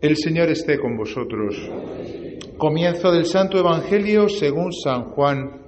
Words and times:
El 0.00 0.16
Señor 0.16 0.48
esté 0.50 0.78
con 0.78 0.96
vosotros. 0.96 1.54
Comienzo 2.56 3.12
del 3.12 3.26
Santo 3.26 3.58
Evangelio 3.58 4.30
según 4.30 4.72
San 4.72 5.10
Juan. 5.10 5.60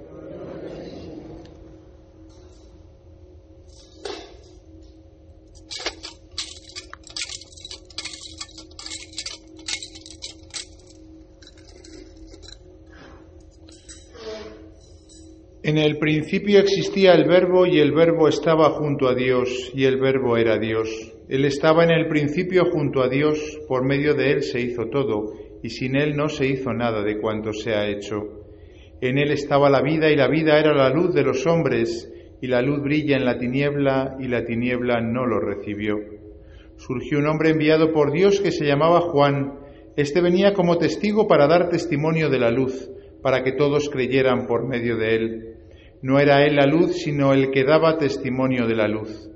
En 15.61 15.77
el 15.77 15.99
principio 15.99 16.59
existía 16.59 17.13
el 17.13 17.25
verbo 17.27 17.67
y 17.67 17.79
el 17.79 17.91
verbo 17.91 18.27
estaba 18.27 18.71
junto 18.71 19.07
a 19.07 19.13
Dios 19.13 19.69
y 19.75 19.85
el 19.85 19.99
verbo 19.99 20.37
era 20.37 20.57
Dios. 20.57 21.12
Él 21.29 21.45
estaba 21.45 21.83
en 21.83 21.91
el 21.91 22.07
principio 22.07 22.65
junto 22.65 23.01
a 23.01 23.07
Dios, 23.07 23.59
por 23.67 23.85
medio 23.85 24.13
de 24.13 24.31
Él 24.31 24.43
se 24.43 24.59
hizo 24.59 24.87
todo 24.87 25.33
y 25.63 25.69
sin 25.69 25.95
Él 25.95 26.15
no 26.15 26.27
se 26.27 26.45
hizo 26.45 26.73
nada 26.73 27.01
de 27.03 27.19
cuanto 27.19 27.53
se 27.53 27.73
ha 27.73 27.87
hecho. 27.87 28.43
En 28.99 29.17
Él 29.17 29.31
estaba 29.31 29.69
la 29.69 29.81
vida 29.81 30.11
y 30.11 30.15
la 30.15 30.27
vida 30.27 30.59
era 30.59 30.73
la 30.73 30.89
luz 30.89 31.13
de 31.13 31.23
los 31.23 31.45
hombres 31.47 32.11
y 32.41 32.47
la 32.47 32.61
luz 32.61 32.81
brilla 32.81 33.15
en 33.15 33.25
la 33.25 33.37
tiniebla 33.37 34.17
y 34.19 34.27
la 34.27 34.43
tiniebla 34.43 34.99
no 34.99 35.25
lo 35.25 35.39
recibió. 35.39 35.95
Surgió 36.75 37.19
un 37.19 37.27
hombre 37.27 37.51
enviado 37.51 37.93
por 37.93 38.11
Dios 38.11 38.41
que 38.41 38.51
se 38.51 38.65
llamaba 38.65 38.99
Juan. 38.99 39.59
Este 39.95 40.21
venía 40.21 40.53
como 40.53 40.77
testigo 40.77 41.27
para 41.27 41.47
dar 41.47 41.69
testimonio 41.69 42.29
de 42.29 42.39
la 42.39 42.51
luz, 42.51 42.89
para 43.21 43.43
que 43.43 43.53
todos 43.53 43.89
creyeran 43.89 44.45
por 44.47 44.67
medio 44.67 44.97
de 44.97 45.15
él. 45.15 45.53
No 46.01 46.19
era 46.19 46.45
Él 46.45 46.57
la 46.57 46.65
luz, 46.65 46.97
sino 46.97 47.31
el 47.31 47.49
que 47.51 47.63
daba 47.63 47.97
testimonio 47.97 48.67
de 48.67 48.75
la 48.75 48.89
luz. 48.89 49.29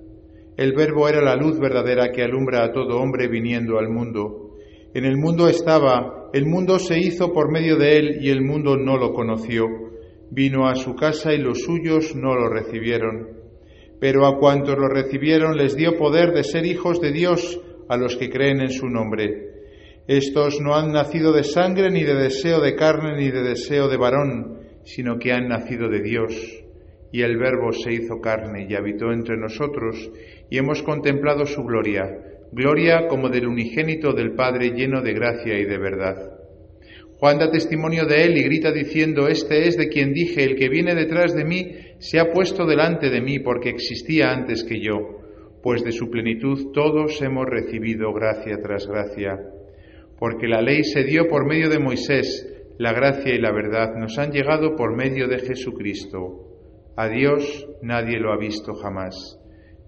El 0.57 0.73
verbo 0.73 1.07
era 1.07 1.21
la 1.21 1.35
luz 1.35 1.59
verdadera 1.59 2.11
que 2.11 2.23
alumbra 2.23 2.65
a 2.65 2.71
todo 2.71 2.99
hombre 2.99 3.27
viniendo 3.27 3.77
al 3.77 3.89
mundo. 3.89 4.55
En 4.91 5.05
el 5.05 5.15
mundo 5.15 5.47
estaba, 5.47 6.31
el 6.33 6.47
mundo 6.47 6.79
se 6.79 6.97
hizo 6.97 7.31
por 7.31 7.51
medio 7.51 7.77
de 7.77 7.97
Él 7.97 8.17
y 8.21 8.31
el 8.31 8.41
mundo 8.41 8.75
no 8.75 8.97
lo 8.97 9.13
conoció. 9.13 9.67
Vino 10.31 10.67
a 10.67 10.73
su 10.73 10.95
casa 10.95 11.31
y 11.31 11.37
los 11.37 11.61
suyos 11.61 12.15
no 12.15 12.33
lo 12.33 12.49
recibieron. 12.49 13.37
Pero 13.99 14.25
a 14.25 14.39
cuantos 14.39 14.75
lo 14.75 14.87
recibieron 14.87 15.55
les 15.55 15.75
dio 15.75 15.95
poder 15.95 16.33
de 16.33 16.43
ser 16.43 16.65
hijos 16.65 16.99
de 17.01 17.11
Dios 17.11 17.61
a 17.87 17.95
los 17.95 18.15
que 18.15 18.31
creen 18.31 18.59
en 18.59 18.71
su 18.71 18.89
nombre. 18.89 19.47
Estos 20.07 20.59
no 20.59 20.75
han 20.75 20.91
nacido 20.91 21.33
de 21.33 21.43
sangre, 21.43 21.91
ni 21.91 22.03
de 22.03 22.15
deseo 22.15 22.61
de 22.61 22.75
carne, 22.75 23.15
ni 23.15 23.29
de 23.29 23.43
deseo 23.43 23.89
de 23.89 23.97
varón, 23.97 24.59
sino 24.83 25.19
que 25.19 25.33
han 25.33 25.49
nacido 25.49 25.87
de 25.87 26.01
Dios. 26.01 26.63
Y 27.11 27.21
el 27.21 27.37
Verbo 27.37 27.71
se 27.71 27.93
hizo 27.93 28.19
carne 28.19 28.67
y 28.69 28.75
habitó 28.75 29.11
entre 29.11 29.37
nosotros, 29.37 30.11
y 30.49 30.57
hemos 30.57 30.83
contemplado 30.83 31.45
su 31.45 31.63
gloria, 31.63 32.05
gloria 32.51 33.07
como 33.07 33.29
del 33.29 33.47
unigénito 33.47 34.13
del 34.13 34.33
Padre 34.33 34.71
lleno 34.71 35.01
de 35.01 35.13
gracia 35.13 35.57
y 35.57 35.65
de 35.65 35.77
verdad. 35.77 36.37
Juan 37.19 37.39
da 37.39 37.49
testimonio 37.49 38.05
de 38.05 38.25
él 38.25 38.37
y 38.37 38.43
grita 38.43 38.71
diciendo, 38.71 39.27
Este 39.27 39.67
es 39.67 39.75
de 39.75 39.89
quien 39.89 40.13
dije, 40.13 40.43
el 40.43 40.55
que 40.55 40.69
viene 40.69 40.93
detrás 40.93 41.33
de 41.33 41.45
mí 41.45 41.71
se 41.97 42.19
ha 42.19 42.31
puesto 42.31 42.65
delante 42.65 43.09
de 43.09 43.21
mí 43.21 43.39
porque 43.39 43.69
existía 43.69 44.31
antes 44.31 44.63
que 44.63 44.79
yo, 44.79 45.21
pues 45.63 45.83
de 45.83 45.91
su 45.91 46.11
plenitud 46.11 46.71
todos 46.73 47.19
hemos 47.23 47.47
recibido 47.47 48.13
gracia 48.13 48.59
tras 48.61 48.85
gracia. 48.85 49.39
Porque 50.19 50.47
la 50.47 50.61
ley 50.61 50.83
se 50.83 51.03
dio 51.03 51.27
por 51.27 51.47
medio 51.47 51.69
de 51.69 51.79
Moisés, 51.79 52.47
la 52.77 52.93
gracia 52.93 53.33
y 53.33 53.39
la 53.39 53.51
verdad 53.51 53.95
nos 53.95 54.17
han 54.19 54.31
llegado 54.31 54.75
por 54.75 54.95
medio 54.95 55.27
de 55.27 55.39
Jesucristo. 55.39 56.46
A 56.97 57.07
Dios 57.07 57.67
nadie 57.81 58.19
lo 58.19 58.33
ha 58.33 58.37
visto 58.37 58.73
jamás. 58.73 59.39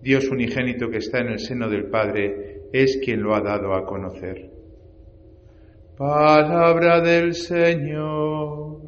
Dios 0.02 0.30
unigénito 0.30 0.90
que 0.90 1.00
está 1.00 1.20
en 1.20 1.30
el 1.30 1.40
seno 1.40 1.68
del 1.68 1.90
Padre 1.90 2.62
es 2.72 3.00
quien 3.04 3.22
lo 3.22 3.36
ha 3.36 3.42
dado 3.42 3.74
a 3.74 3.86
conocer. 3.86 4.50
Palabra 5.98 7.02
del 7.02 7.34
Señor. 7.34 8.80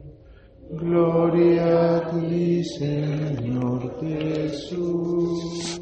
Gloria 0.70 1.98
a 1.98 2.10
ti, 2.12 2.64
Señor 2.64 4.00
Jesús. 4.00 5.82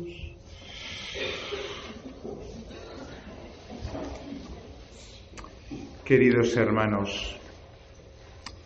Queridos 6.03 6.58
hermanos, 6.58 7.40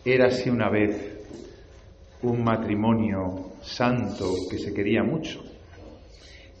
Érase 0.06 0.50
una 0.50 0.68
vez 0.68 1.18
un 2.20 2.44
matrimonio 2.44 3.53
santo 3.64 4.26
que 4.50 4.58
se 4.58 4.72
quería 4.72 5.02
mucho. 5.02 5.42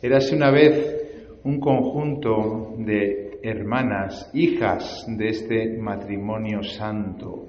Érase 0.02 0.34
una 0.34 0.50
vez 0.50 1.40
un 1.44 1.60
conjunto 1.60 2.74
de 2.78 3.38
hermanas, 3.42 4.30
hijas 4.32 5.04
de 5.06 5.28
este 5.28 5.76
matrimonio 5.78 6.62
santo. 6.62 7.46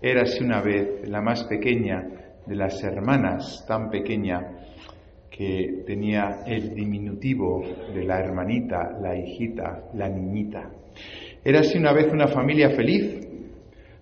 Érase 0.00 0.42
una 0.42 0.60
vez 0.60 1.08
la 1.08 1.20
más 1.20 1.44
pequeña 1.44 2.08
de 2.44 2.56
las 2.56 2.82
hermanas, 2.82 3.64
tan 3.66 3.88
pequeña 3.88 4.58
que 5.30 5.84
tenía 5.86 6.42
el 6.46 6.74
diminutivo 6.74 7.62
de 7.94 8.04
la 8.04 8.18
hermanita, 8.18 8.98
la 9.00 9.16
hijita, 9.16 9.84
la 9.94 10.08
niñita. 10.08 10.68
Érase 11.44 11.78
una 11.78 11.92
vez 11.92 12.12
una 12.12 12.28
familia 12.28 12.70
feliz, 12.70 13.26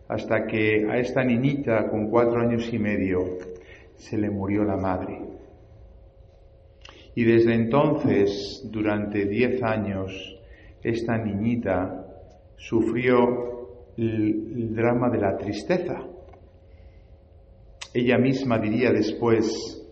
hasta 0.09 0.47
que 0.47 0.87
a 0.91 0.99
esta 0.99 1.23
niñita 1.23 1.89
con 1.89 2.11
cuatro 2.11 2.41
años 2.41 2.69
y 2.73 2.79
medio 2.79 3.39
se 4.01 4.17
le 4.17 4.31
murió 4.31 4.65
la 4.65 4.77
madre. 4.77 5.21
Y 7.15 7.25
desde 7.25 7.55
entonces, 7.55 8.67
durante 8.73 9.27
diez 9.27 9.63
años, 9.63 10.11
esta 10.83 11.19
niñita 11.19 12.07
sufrió 12.57 13.93
el, 13.97 14.75
drama 14.75 15.11
de 15.11 15.19
la 15.19 15.37
tristeza. 15.37 16.07
Ella 17.93 18.17
misma 18.17 18.59
diría 18.59 18.91
después, 18.91 19.87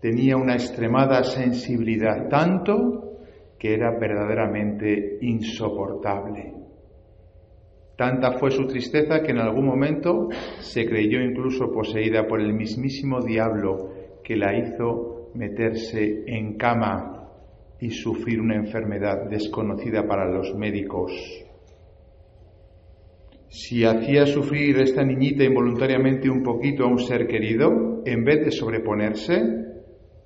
tenía 0.00 0.36
una 0.36 0.54
extremada 0.54 1.22
sensibilidad, 1.22 2.28
tanto 2.28 3.18
que 3.58 3.74
era 3.74 3.96
verdaderamente 3.96 5.18
insoportable. 5.20 6.61
Tanta 7.96 8.32
fue 8.32 8.50
su 8.50 8.66
tristeza 8.66 9.22
que 9.22 9.32
en 9.32 9.38
algún 9.38 9.66
momento 9.66 10.28
se 10.60 10.86
creyó 10.86 11.20
incluso 11.20 11.70
poseída 11.70 12.26
por 12.26 12.40
el 12.40 12.54
mismísimo 12.54 13.20
diablo 13.20 13.90
que 14.24 14.36
la 14.36 14.56
hizo 14.56 15.30
meterse 15.34 16.24
en 16.26 16.56
cama 16.56 17.28
y 17.80 17.90
sufrir 17.90 18.40
una 18.40 18.56
enfermedad 18.56 19.28
desconocida 19.28 20.06
para 20.06 20.30
los 20.30 20.54
médicos. 20.54 21.12
Si 23.48 23.84
hacía 23.84 24.24
sufrir 24.24 24.78
esta 24.78 25.04
niñita 25.04 25.44
involuntariamente 25.44 26.30
un 26.30 26.42
poquito 26.42 26.84
a 26.84 26.86
un 26.86 26.98
ser 26.98 27.26
querido, 27.26 28.02
en 28.06 28.24
vez 28.24 28.46
de 28.46 28.50
sobreponerse 28.50 29.42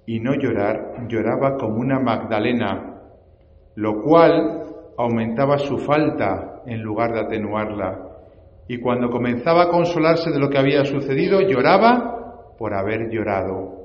y 0.06 0.20
no 0.20 0.34
llorar, 0.34 1.08
lloraba 1.08 1.56
como 1.56 1.78
una 1.78 1.98
Magdalena, 1.98 3.02
lo 3.74 4.00
cual 4.02 4.62
aumentaba 4.96 5.58
su 5.58 5.78
falta 5.78 6.55
en 6.66 6.82
lugar 6.82 7.12
de 7.12 7.20
atenuarla. 7.20 8.06
Y 8.68 8.78
cuando 8.78 9.10
comenzaba 9.10 9.64
a 9.64 9.68
consolarse 9.68 10.30
de 10.30 10.38
lo 10.38 10.50
que 10.50 10.58
había 10.58 10.84
sucedido, 10.84 11.40
lloraba 11.40 12.54
por 12.58 12.74
haber 12.74 13.10
llorado. 13.10 13.76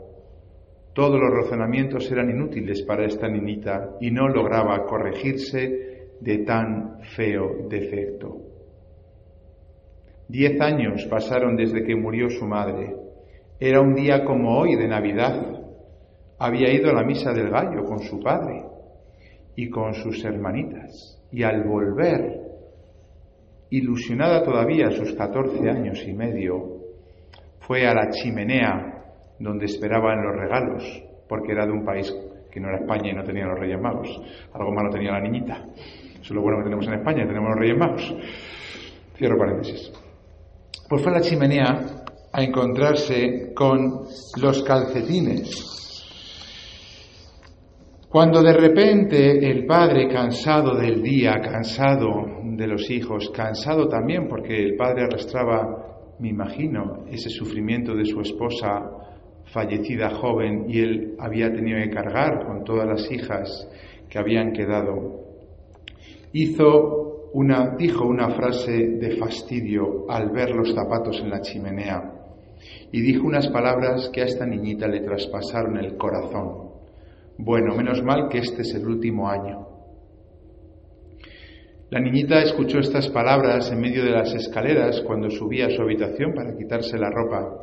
Todos 0.93 1.19
los 1.19 1.31
razonamientos 1.31 2.11
eran 2.11 2.29
inútiles 2.29 2.81
para 2.83 3.05
esta 3.05 3.27
niñita 3.27 3.91
y 4.01 4.11
no 4.11 4.27
lograba 4.27 4.85
corregirse 4.85 6.09
de 6.19 6.39
tan 6.39 6.99
feo 7.15 7.67
defecto. 7.69 8.37
Diez 10.27 10.59
años 10.61 11.05
pasaron 11.09 11.55
desde 11.55 11.83
que 11.83 11.95
murió 11.95 12.29
su 12.29 12.45
madre. 12.45 12.95
Era 13.59 13.81
un 13.81 13.93
día 13.93 14.23
como 14.25 14.57
hoy 14.57 14.75
de 14.75 14.87
Navidad. 14.87 15.61
Había 16.39 16.73
ido 16.73 16.89
a 16.89 16.93
la 16.93 17.03
misa 17.03 17.31
del 17.33 17.49
gallo 17.49 17.83
con 17.85 17.99
su 17.99 18.19
padre 18.19 18.63
y 19.55 19.69
con 19.69 19.93
sus 19.93 20.23
hermanitas. 20.23 21.21
Y 21.31 21.43
al 21.43 21.63
volver, 21.63 22.40
ilusionada 23.71 24.43
todavía 24.43 24.87
a 24.87 24.91
sus 24.91 25.13
catorce 25.13 25.67
años 25.69 26.03
y 26.05 26.13
medio, 26.13 26.77
fue 27.61 27.87
a 27.87 27.93
la 27.93 28.09
chimenea 28.09 29.03
donde 29.39 29.65
esperaban 29.65 30.23
los 30.23 30.35
regalos, 30.35 31.03
porque 31.27 31.53
era 31.53 31.65
de 31.65 31.71
un 31.71 31.83
país 31.83 32.13
que 32.51 32.59
no 32.59 32.67
era 32.67 32.79
España 32.79 33.11
y 33.11 33.15
no 33.15 33.23
tenía 33.23 33.45
los 33.45 33.59
Reyes 33.59 33.79
Magos. 33.81 34.09
Algo 34.53 34.71
malo 34.71 34.89
tenía 34.91 35.11
la 35.11 35.21
niñita. 35.21 35.65
Eso 35.75 36.21
es 36.21 36.31
lo 36.31 36.41
bueno 36.41 36.59
que 36.59 36.65
tenemos 36.65 36.87
en 36.87 36.93
España, 36.95 37.25
tenemos 37.25 37.49
los 37.49 37.59
Reyes 37.59 37.77
Magos. 37.77 38.15
Cierro 39.15 39.37
paréntesis. 39.37 39.91
Pues 40.89 41.01
fue 41.01 41.11
a 41.11 41.15
la 41.15 41.21
chimenea 41.21 42.03
a 42.33 42.43
encontrarse 42.43 43.53
con 43.53 44.05
los 44.41 44.63
calcetines 44.63 45.81
cuando 48.11 48.43
de 48.43 48.51
repente 48.51 49.49
el 49.49 49.65
padre, 49.65 50.09
cansado 50.09 50.75
del 50.75 51.01
día, 51.01 51.39
cansado 51.41 52.40
de 52.61 52.67
los 52.67 52.89
hijos, 52.89 53.31
cansado 53.31 53.87
también 53.87 54.27
porque 54.27 54.55
el 54.63 54.75
padre 54.75 55.03
arrastraba, 55.03 56.15
me 56.19 56.29
imagino, 56.29 57.05
ese 57.09 57.29
sufrimiento 57.29 57.95
de 57.95 58.05
su 58.05 58.21
esposa 58.21 58.89
fallecida 59.45 60.11
joven 60.11 60.65
y 60.69 60.79
él 60.79 61.15
había 61.19 61.51
tenido 61.51 61.79
que 61.79 61.89
cargar 61.89 62.45
con 62.45 62.63
todas 62.63 62.87
las 62.87 63.11
hijas 63.11 63.67
que 64.07 64.19
habían 64.19 64.53
quedado, 64.53 65.21
hizo 66.33 67.29
una, 67.33 67.75
dijo 67.75 68.05
una 68.05 68.29
frase 68.29 68.71
de 68.71 69.17
fastidio 69.17 70.05
al 70.09 70.29
ver 70.29 70.51
los 70.51 70.73
zapatos 70.73 71.19
en 71.21 71.29
la 71.29 71.41
chimenea 71.41 72.21
y 72.91 73.01
dijo 73.01 73.25
unas 73.25 73.47
palabras 73.47 74.09
que 74.13 74.21
a 74.21 74.25
esta 74.25 74.45
niñita 74.45 74.87
le 74.87 75.01
traspasaron 75.01 75.77
el 75.77 75.97
corazón. 75.97 76.71
Bueno, 77.37 77.75
menos 77.75 78.03
mal 78.03 78.27
que 78.29 78.39
este 78.39 78.61
es 78.61 78.73
el 78.75 78.85
último 78.85 79.29
año. 79.29 79.70
La 81.91 81.99
niñita 81.99 82.41
escuchó 82.41 82.79
estas 82.79 83.09
palabras 83.09 83.69
en 83.69 83.81
medio 83.81 84.05
de 84.05 84.11
las 84.11 84.33
escaleras 84.33 85.01
cuando 85.01 85.29
subía 85.29 85.65
a 85.65 85.69
su 85.69 85.81
habitación 85.81 86.33
para 86.33 86.55
quitarse 86.55 86.97
la 86.97 87.09
ropa. 87.09 87.53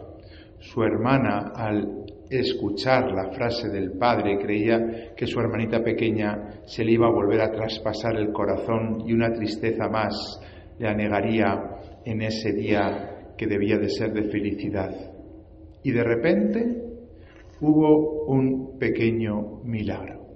Su 0.59 0.83
hermana, 0.83 1.53
al 1.55 2.05
escuchar 2.29 3.11
la 3.11 3.31
frase 3.31 3.71
del 3.71 3.93
padre, 3.93 4.37
creía 4.39 5.15
que 5.17 5.27
su 5.27 5.41
hermanita 5.41 5.83
pequeña 5.83 6.61
se 6.67 6.85
le 6.85 6.93
iba 6.93 7.07
a 7.07 7.11
volver 7.11 7.41
a 7.41 7.51
traspasar 7.51 8.17
el 8.17 8.31
corazón 8.31 9.03
y 9.07 9.15
una 9.15 9.33
tristeza 9.33 9.89
más 9.89 10.39
le 10.79 10.89
anegaría 10.89 11.63
en 12.05 12.21
ese 12.21 12.53
día 12.53 13.33
que 13.35 13.47
debía 13.47 13.79
de 13.79 13.89
ser 13.89 14.13
de 14.13 14.25
felicidad. 14.25 14.95
Y 15.83 15.91
de 15.91 16.05
repente 16.05 16.83
hubo 17.63 18.27
un 18.27 18.79
pequeño 18.79 19.63
milagro. 19.65 20.28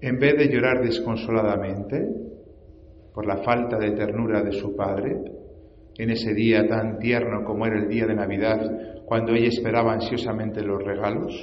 En 0.00 0.18
vez 0.18 0.36
de 0.36 0.48
llorar 0.48 0.80
desconsoladamente 0.82 2.06
por 3.12 3.26
la 3.26 3.38
falta 3.38 3.78
de 3.78 3.90
ternura 3.90 4.42
de 4.42 4.52
su 4.52 4.76
padre, 4.76 5.16
en 5.96 6.10
ese 6.10 6.32
día 6.34 6.68
tan 6.68 7.00
tierno 7.00 7.44
como 7.44 7.66
era 7.66 7.80
el 7.80 7.88
día 7.88 8.06
de 8.06 8.14
Navidad, 8.14 9.02
cuando 9.04 9.32
ella 9.32 9.48
esperaba 9.48 9.94
ansiosamente 9.94 10.62
los 10.62 10.84
regalos, 10.84 11.34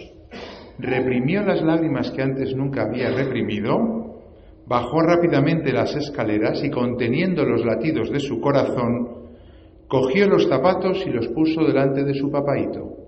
reprimió 0.80 1.44
las 1.44 1.62
lágrimas 1.62 2.12
que 2.12 2.22
antes 2.22 2.56
nunca 2.56 2.84
había 2.84 3.12
reprimido, 3.12 4.22
bajó 4.66 5.02
rápidamente 5.02 5.74
las 5.74 5.94
escaleras 5.94 6.64
y 6.64 6.70
conteniendo 6.70 7.44
los 7.44 7.66
latidos 7.66 8.10
de 8.10 8.22
su 8.22 8.40
corazón, 8.40 9.26
cogió 9.90 10.30
los 10.30 10.48
zapatos 10.48 11.04
y 11.06 11.10
los 11.10 11.28
puso 11.28 11.66
delante 11.66 12.06
de 12.06 12.14
su 12.14 12.32
papaito. 12.32 13.00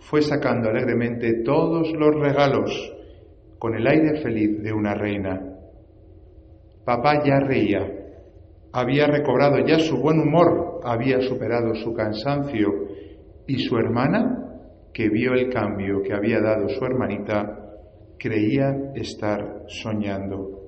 Fue 0.00 0.20
sacando 0.20 0.68
alegremente 0.68 1.44
todos 1.44 1.92
los 1.92 2.16
regalos 2.16 2.96
con 3.60 3.76
el 3.76 3.86
aire 3.86 4.20
feliz 4.20 4.60
de 4.60 4.72
una 4.72 4.94
reina. 4.94 5.40
Papá 6.84 7.22
ya 7.24 7.38
reía 7.38 8.00
había 8.72 9.06
recobrado 9.06 9.58
ya 9.66 9.78
su 9.80 9.98
buen 9.98 10.20
humor, 10.20 10.80
había 10.84 11.20
superado 11.20 11.74
su 11.74 11.92
cansancio 11.92 12.68
y 13.46 13.58
su 13.58 13.76
hermana, 13.76 14.46
que 14.92 15.08
vio 15.08 15.32
el 15.34 15.52
cambio 15.52 16.02
que 16.02 16.12
había 16.12 16.40
dado 16.40 16.68
su 16.68 16.84
hermanita, 16.84 17.74
creía 18.16 18.92
estar 18.94 19.64
soñando. 19.66 20.58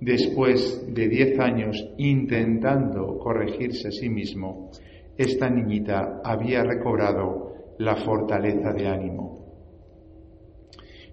Después 0.00 0.92
de 0.92 1.08
diez 1.08 1.38
años 1.38 1.76
intentando 1.98 3.18
corregirse 3.18 3.88
a 3.88 3.92
sí 3.92 4.08
mismo, 4.08 4.70
esta 5.16 5.48
niñita 5.48 6.20
había 6.24 6.64
recobrado 6.64 7.52
la 7.78 7.94
fortaleza 7.96 8.72
de 8.72 8.88
ánimo. 8.88 9.39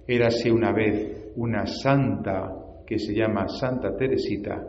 Érase 0.07 0.51
una 0.51 0.71
vez 0.71 1.33
una 1.36 1.65
santa 1.68 2.83
que 2.86 2.98
se 2.98 3.13
llama 3.13 3.48
Santa 3.50 3.95
Teresita, 3.95 4.65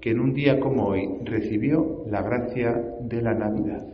que 0.00 0.10
en 0.10 0.20
un 0.20 0.34
día 0.34 0.58
como 0.58 0.86
hoy 0.88 1.06
recibió 1.24 2.04
la 2.08 2.22
gracia 2.22 2.74
de 3.00 3.22
la 3.22 3.34
Navidad. 3.34 3.86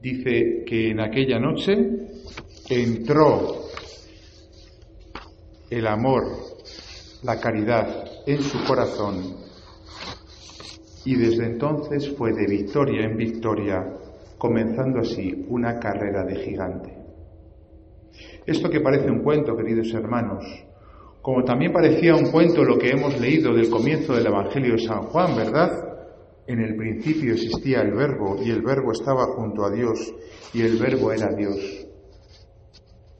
Dice 0.00 0.64
que 0.66 0.90
en 0.90 1.00
aquella 1.00 1.38
noche 1.38 1.74
entró 2.70 3.66
el 5.70 5.86
amor, 5.86 6.24
la 7.22 7.38
caridad 7.38 8.04
en 8.26 8.40
su 8.40 8.64
corazón 8.64 9.36
y 11.04 11.16
desde 11.16 11.46
entonces 11.46 12.14
fue 12.16 12.32
de 12.32 12.46
victoria 12.46 13.04
en 13.04 13.16
victoria, 13.16 13.84
comenzando 14.38 15.00
así 15.00 15.44
una 15.48 15.78
carrera 15.78 16.24
de 16.24 16.36
gigante. 16.36 17.01
Esto 18.44 18.68
que 18.68 18.80
parece 18.80 19.08
un 19.08 19.22
cuento, 19.22 19.56
queridos 19.56 19.94
hermanos, 19.94 20.44
como 21.22 21.44
también 21.44 21.72
parecía 21.72 22.16
un 22.16 22.32
cuento 22.32 22.64
lo 22.64 22.76
que 22.76 22.90
hemos 22.90 23.20
leído 23.20 23.54
del 23.54 23.70
comienzo 23.70 24.14
del 24.14 24.26
Evangelio 24.26 24.72
de 24.72 24.80
San 24.80 25.02
Juan, 25.02 25.36
¿verdad? 25.36 25.70
En 26.48 26.60
el 26.60 26.74
principio 26.74 27.34
existía 27.34 27.82
el 27.82 27.92
verbo 27.92 28.36
y 28.42 28.50
el 28.50 28.60
verbo 28.62 28.90
estaba 28.90 29.26
junto 29.26 29.64
a 29.64 29.70
Dios 29.70 30.12
y 30.52 30.62
el 30.62 30.76
verbo 30.76 31.12
era 31.12 31.32
Dios. 31.32 31.86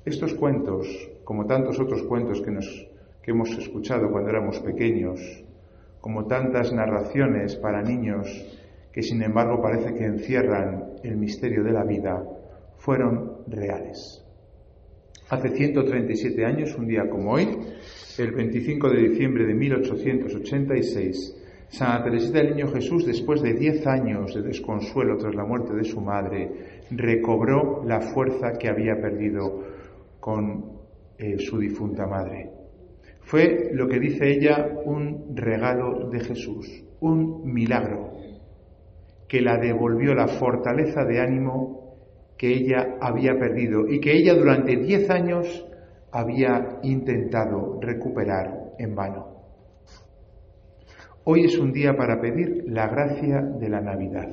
Estos 0.04 0.34
cuentos, 0.34 0.88
como 1.22 1.46
tantos 1.46 1.78
otros 1.78 2.02
cuentos 2.02 2.42
que, 2.42 2.50
nos, 2.50 2.66
que 3.22 3.30
hemos 3.30 3.50
escuchado 3.56 4.10
cuando 4.10 4.30
éramos 4.30 4.58
pequeños, 4.58 5.20
como 6.00 6.26
tantas 6.26 6.72
narraciones 6.72 7.54
para 7.54 7.80
niños 7.80 8.26
que 8.92 9.02
sin 9.02 9.22
embargo 9.22 9.62
parece 9.62 9.94
que 9.94 10.04
encierran 10.04 10.94
el 11.04 11.16
misterio 11.16 11.62
de 11.62 11.72
la 11.72 11.84
vida, 11.84 12.24
fueron 12.78 13.44
reales. 13.46 14.21
Hace 15.32 15.48
137 15.48 16.44
años, 16.44 16.76
un 16.76 16.86
día 16.86 17.08
como 17.08 17.32
hoy, 17.32 17.48
el 18.18 18.32
25 18.32 18.90
de 18.90 19.08
diciembre 19.08 19.46
de 19.46 19.54
1886, 19.54 21.66
Santa 21.68 22.04
Teresita 22.04 22.42
del 22.42 22.54
Niño 22.54 22.70
Jesús, 22.70 23.06
después 23.06 23.40
de 23.40 23.54
10 23.54 23.86
años 23.86 24.34
de 24.34 24.42
desconsuelo 24.42 25.16
tras 25.16 25.34
la 25.34 25.46
muerte 25.46 25.72
de 25.72 25.84
su 25.84 26.02
madre, 26.02 26.50
recobró 26.90 27.82
la 27.86 28.02
fuerza 28.02 28.58
que 28.58 28.68
había 28.68 29.00
perdido 29.00 29.62
con 30.20 30.82
eh, 31.16 31.38
su 31.38 31.58
difunta 31.58 32.06
madre. 32.06 32.50
Fue 33.22 33.70
lo 33.72 33.88
que 33.88 33.98
dice 33.98 34.30
ella 34.30 34.68
un 34.84 35.34
regalo 35.34 36.10
de 36.10 36.20
Jesús, 36.20 36.84
un 37.00 37.50
milagro 37.50 38.10
que 39.26 39.40
la 39.40 39.56
devolvió 39.56 40.14
la 40.14 40.28
fortaleza 40.28 41.06
de 41.06 41.20
ánimo 41.20 41.81
que 42.42 42.48
ella 42.48 42.96
había 43.00 43.38
perdido 43.38 43.86
y 43.88 44.00
que 44.00 44.16
ella 44.16 44.34
durante 44.34 44.74
diez 44.74 45.08
años 45.10 45.64
había 46.10 46.80
intentado 46.82 47.78
recuperar 47.80 48.72
en 48.80 48.96
vano. 48.96 49.28
Hoy 51.22 51.44
es 51.44 51.56
un 51.56 51.72
día 51.72 51.94
para 51.94 52.20
pedir 52.20 52.64
la 52.66 52.88
gracia 52.88 53.42
de 53.42 53.68
la 53.68 53.80
Navidad. 53.80 54.28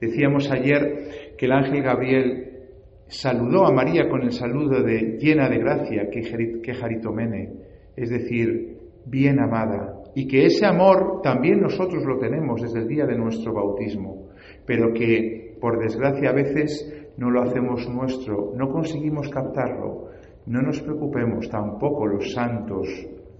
Decíamos 0.00 0.50
ayer 0.50 1.36
que 1.38 1.46
el 1.46 1.52
ángel 1.52 1.84
Gabriel 1.84 2.64
saludó 3.06 3.64
a 3.64 3.72
María 3.72 4.08
con 4.08 4.22
el 4.22 4.32
saludo 4.32 4.82
de 4.82 5.16
llena 5.20 5.48
de 5.48 5.58
gracia, 5.58 6.10
que 6.10 6.74
jaritomene, 6.74 7.52
es 7.94 8.10
decir, 8.10 8.76
bien 9.06 9.38
amada, 9.38 10.02
y 10.16 10.26
que 10.26 10.46
ese 10.46 10.66
amor 10.66 11.20
también 11.22 11.60
nosotros 11.60 12.02
lo 12.04 12.18
tenemos 12.18 12.60
desde 12.60 12.80
el 12.80 12.88
día 12.88 13.06
de 13.06 13.16
nuestro 13.16 13.54
bautismo, 13.54 14.30
pero 14.66 14.92
que 14.92 15.56
por 15.60 15.78
desgracia 15.78 16.30
a 16.30 16.34
veces 16.34 16.99
no 17.16 17.30
lo 17.30 17.42
hacemos 17.42 17.88
nuestro, 17.88 18.52
no 18.54 18.68
conseguimos 18.68 19.28
captarlo, 19.28 20.08
no 20.46 20.62
nos 20.62 20.80
preocupemos, 20.80 21.48
tampoco 21.48 22.06
los 22.06 22.32
santos 22.32 22.88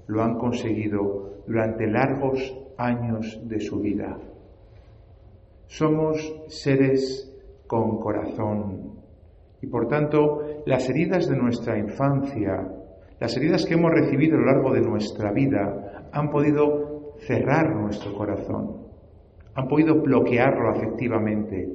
lo 0.06 0.22
han 0.22 0.38
conseguido 0.38 1.42
durante 1.46 1.86
largos 1.86 2.56
años 2.76 3.40
de 3.44 3.60
su 3.60 3.80
vida. 3.80 4.16
Somos 5.66 6.34
seres 6.48 7.32
con 7.66 7.98
corazón 7.98 9.00
y 9.62 9.66
por 9.66 9.86
tanto 9.86 10.40
las 10.66 10.88
heridas 10.88 11.28
de 11.28 11.36
nuestra 11.36 11.78
infancia, 11.78 12.66
las 13.20 13.36
heridas 13.36 13.64
que 13.64 13.74
hemos 13.74 13.92
recibido 13.92 14.36
a 14.36 14.40
lo 14.40 14.46
largo 14.46 14.72
de 14.72 14.80
nuestra 14.80 15.30
vida 15.32 16.08
han 16.12 16.30
podido 16.30 17.14
cerrar 17.18 17.76
nuestro 17.76 18.14
corazón, 18.14 18.86
han 19.54 19.68
podido 19.68 20.00
bloquearlo 20.00 20.70
afectivamente 20.70 21.68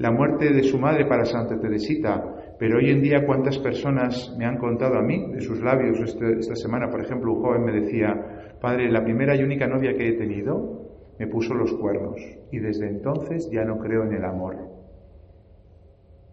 la 0.00 0.10
muerte 0.10 0.50
de 0.50 0.62
su 0.62 0.78
madre 0.78 1.04
para 1.04 1.26
Santa 1.26 1.60
Teresita, 1.60 2.54
pero 2.58 2.78
hoy 2.78 2.88
en 2.88 3.02
día 3.02 3.26
cuántas 3.26 3.58
personas 3.58 4.34
me 4.38 4.46
han 4.46 4.56
contado 4.56 4.96
a 4.96 5.02
mí 5.02 5.30
de 5.30 5.42
sus 5.42 5.60
labios 5.60 6.00
este, 6.00 6.38
esta 6.38 6.56
semana, 6.56 6.88
por 6.88 7.02
ejemplo, 7.02 7.34
un 7.34 7.42
joven 7.42 7.64
me 7.64 7.72
decía, 7.72 8.56
padre, 8.62 8.90
la 8.90 9.04
primera 9.04 9.36
y 9.36 9.42
única 9.42 9.66
novia 9.66 9.92
que 9.92 10.08
he 10.08 10.12
tenido 10.14 10.88
me 11.18 11.26
puso 11.26 11.52
los 11.52 11.74
cuernos 11.74 12.16
y 12.50 12.58
desde 12.60 12.88
entonces 12.88 13.50
ya 13.52 13.62
no 13.62 13.76
creo 13.76 14.04
en 14.04 14.14
el 14.14 14.24
amor. 14.24 14.56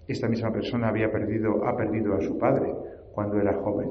Esta 0.07 0.29
misma 0.29 0.49
persona 0.49 0.87
había 0.87 1.11
perdido, 1.11 1.67
ha 1.67 1.75
perdido 1.75 2.13
a 2.13 2.21
su 2.21 2.37
padre 2.37 2.73
cuando 3.11 3.37
era 3.37 3.53
joven. 3.61 3.89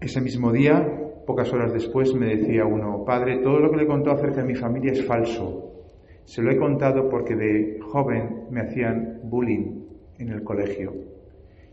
Ese 0.00 0.20
mismo 0.20 0.52
día, 0.52 0.86
pocas 1.26 1.52
horas 1.52 1.72
después, 1.72 2.14
me 2.14 2.36
decía 2.36 2.64
uno, 2.64 3.02
padre, 3.04 3.38
todo 3.42 3.58
lo 3.58 3.72
que 3.72 3.78
le 3.78 3.88
contó 3.88 4.12
acerca 4.12 4.42
de 4.42 4.46
mi 4.46 4.54
familia 4.54 4.92
es 4.92 5.04
falso. 5.04 5.77
Se 6.28 6.42
lo 6.42 6.50
he 6.50 6.58
contado 6.58 7.08
porque 7.08 7.34
de 7.34 7.78
joven 7.80 8.48
me 8.50 8.60
hacían 8.60 9.20
bullying 9.24 9.86
en 10.18 10.28
el 10.28 10.44
colegio. 10.44 10.92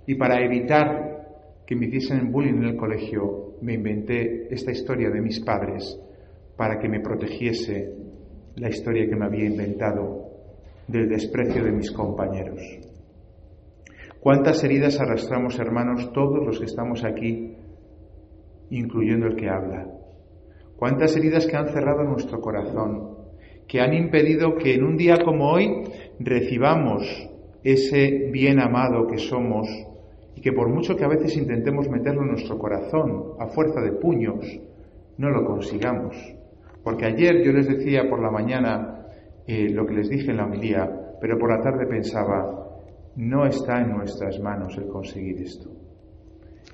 Y 0.07 0.15
para 0.15 0.41
evitar 0.41 1.63
que 1.67 1.75
me 1.75 1.87
hiciesen 1.87 2.31
bullying 2.31 2.59
en 2.59 2.63
el 2.63 2.77
colegio, 2.77 3.57
me 3.61 3.73
inventé 3.73 4.47
esta 4.49 4.71
historia 4.71 5.09
de 5.09 5.19
mis 5.19 5.41
padres 5.41 5.99
para 6.55 6.79
que 6.79 6.87
me 6.87 7.01
protegiese 7.01 7.93
la 8.55 8.69
historia 8.69 9.09
que 9.09 9.15
me 9.17 9.25
había 9.25 9.45
inventado 9.45 10.29
del 10.87 11.09
desprecio 11.09 11.61
de 11.61 11.73
mis 11.73 11.91
compañeros. 11.91 12.61
¿Cuántas 14.21 14.63
heridas 14.63 15.01
arrastramos, 15.01 15.59
hermanos, 15.59 16.13
todos 16.13 16.45
los 16.45 16.59
que 16.59 16.65
estamos 16.65 17.03
aquí 17.03 17.57
incluyendo 18.69 19.27
el 19.27 19.35
que 19.35 19.49
habla. 19.49 19.87
Cuántas 20.77 21.15
heridas 21.15 21.45
que 21.45 21.55
han 21.55 21.69
cerrado 21.69 22.03
nuestro 22.03 22.39
corazón, 22.41 23.14
que 23.67 23.81
han 23.81 23.93
impedido 23.93 24.55
que 24.55 24.75
en 24.75 24.83
un 24.83 24.97
día 24.97 25.17
como 25.23 25.51
hoy 25.51 25.83
recibamos 26.19 27.03
ese 27.63 28.29
bien 28.31 28.59
amado 28.59 29.07
que 29.07 29.17
somos 29.17 29.67
y 30.35 30.41
que 30.41 30.53
por 30.53 30.69
mucho 30.69 30.95
que 30.95 31.05
a 31.05 31.09
veces 31.09 31.35
intentemos 31.37 31.89
meterlo 31.89 32.21
en 32.21 32.29
nuestro 32.29 32.57
corazón 32.59 33.33
a 33.39 33.47
fuerza 33.47 33.81
de 33.81 33.93
puños, 33.93 34.45
no 35.17 35.29
lo 35.29 35.45
consigamos. 35.45 36.15
Porque 36.83 37.05
ayer 37.05 37.43
yo 37.43 37.51
les 37.51 37.67
decía 37.67 38.07
por 38.09 38.21
la 38.21 38.29
mañana 38.29 39.05
eh, 39.47 39.69
lo 39.69 39.85
que 39.85 39.95
les 39.95 40.09
dije 40.09 40.31
en 40.31 40.37
la 40.37 40.45
homilía, 40.45 41.17
pero 41.19 41.39
por 41.39 41.49
la 41.49 41.63
tarde 41.63 41.87
pensaba, 41.87 42.65
no 43.15 43.45
está 43.45 43.81
en 43.81 43.91
nuestras 43.91 44.39
manos 44.39 44.77
el 44.77 44.87
conseguir 44.87 45.41
esto. 45.41 45.69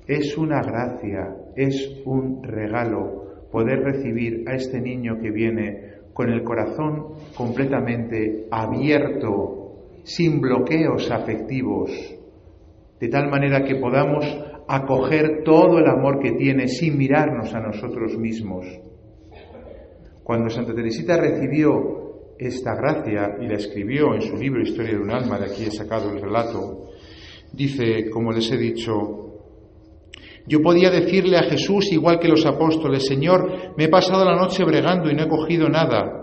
Es 0.06 0.36
una 0.36 0.60
gracia, 0.60 1.34
es 1.56 2.02
un 2.04 2.42
regalo 2.42 3.48
poder 3.50 3.80
recibir 3.80 4.44
a 4.48 4.54
este 4.54 4.80
niño 4.80 5.18
que 5.20 5.30
viene 5.30 5.91
con 6.12 6.30
el 6.30 6.42
corazón 6.42 7.14
completamente 7.36 8.46
abierto, 8.50 9.62
sin 10.04 10.40
bloqueos 10.40 11.10
afectivos, 11.10 11.90
de 13.00 13.08
tal 13.08 13.30
manera 13.30 13.64
que 13.64 13.76
podamos 13.76 14.24
acoger 14.68 15.42
todo 15.44 15.78
el 15.78 15.86
amor 15.86 16.20
que 16.20 16.32
tiene 16.32 16.68
sin 16.68 16.96
mirarnos 16.96 17.54
a 17.54 17.60
nosotros 17.60 18.16
mismos. 18.16 18.66
Cuando 20.22 20.50
Santa 20.50 20.74
Teresita 20.74 21.16
recibió 21.16 22.02
esta 22.38 22.74
gracia 22.74 23.36
y 23.40 23.46
la 23.46 23.56
escribió 23.56 24.14
en 24.14 24.22
su 24.22 24.36
libro 24.36 24.62
Historia 24.62 24.92
de 24.92 25.00
un 25.02 25.10
alma, 25.10 25.38
de 25.38 25.46
aquí 25.46 25.64
he 25.64 25.70
sacado 25.70 26.10
el 26.10 26.20
relato, 26.20 26.90
dice, 27.52 28.08
como 28.10 28.32
les 28.32 28.50
he 28.50 28.56
dicho, 28.56 29.21
yo 30.46 30.60
podía 30.60 30.90
decirle 30.90 31.36
a 31.36 31.44
Jesús, 31.44 31.92
igual 31.92 32.18
que 32.18 32.28
los 32.28 32.44
apóstoles, 32.46 33.06
Señor, 33.06 33.74
me 33.76 33.84
he 33.84 33.88
pasado 33.88 34.24
la 34.24 34.36
noche 34.36 34.64
bregando 34.64 35.10
y 35.10 35.14
no 35.14 35.22
he 35.22 35.28
cogido 35.28 35.68
nada, 35.68 36.22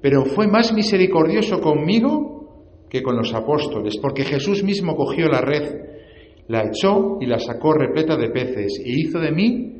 pero 0.00 0.24
fue 0.24 0.46
más 0.46 0.72
misericordioso 0.72 1.60
conmigo 1.60 2.86
que 2.88 3.02
con 3.02 3.16
los 3.16 3.34
apóstoles, 3.34 3.96
porque 4.00 4.24
Jesús 4.24 4.62
mismo 4.62 4.94
cogió 4.94 5.28
la 5.28 5.40
red, 5.40 5.74
la 6.46 6.64
echó 6.66 7.18
y 7.20 7.26
la 7.26 7.38
sacó 7.38 7.72
repleta 7.72 8.16
de 8.16 8.30
peces, 8.30 8.80
y 8.84 9.00
hizo 9.00 9.18
de 9.18 9.32
mí 9.32 9.72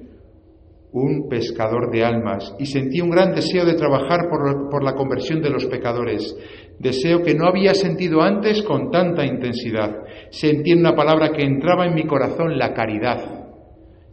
un 0.91 1.29
pescador 1.29 1.93
de 1.93 2.05
almas, 2.05 2.57
y 2.59 2.67
sentí 2.67 3.01
un 3.01 3.11
gran 3.11 3.35
deseo 3.35 3.65
de 3.65 3.75
trabajar 3.75 4.29
por, 4.29 4.83
la 4.83 4.95
conversión 4.95 5.43
de 5.43 5.51
los 5.51 5.67
pecadores, 5.67 6.37
deseo 6.81 7.23
que 7.23 7.35
no 7.35 7.47
había 7.47 7.75
sentido 7.75 8.21
antes 8.23 8.63
con 8.63 8.91
tanta 8.91 9.25
intensidad. 9.25 9.95
Sentí 10.31 10.73
en 10.73 10.81
una 10.81 10.97
palabra 10.97 11.31
que 11.31 11.43
entraba 11.43 11.87
en 11.87 11.95
mi 11.95 12.05
corazón 12.05 12.59
la 12.59 12.73
caridad 12.73 13.46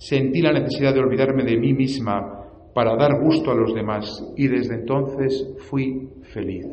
Sentí 0.04 0.42
la 0.42 0.52
necesidad 0.52 0.94
de 0.94 1.00
olvidarme 1.00 1.46
de 1.46 1.58
mí 1.58 1.74
misma 1.74 2.72
para 2.74 2.94
dar 2.98 3.22
gusto 3.24 3.52
a 3.52 3.56
los 3.56 3.74
demás 3.74 4.06
y 4.36 4.50
desde 4.50 4.76
entonces 4.76 5.56
fui 5.70 6.10
feliz. 6.24 6.68